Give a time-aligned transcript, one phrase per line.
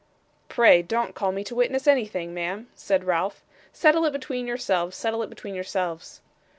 [0.49, 3.43] 'Pray don't call me to witness anything, ma'am,' said Ralph.
[3.71, 6.21] 'Settle it between yourselves, settle it between yourselves.